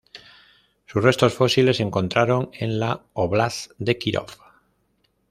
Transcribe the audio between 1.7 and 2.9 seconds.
se encontraron en